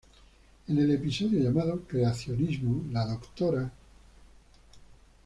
[0.67, 3.05] En el episodio llamado "Creacionismo" la
[3.37, 3.71] Dra.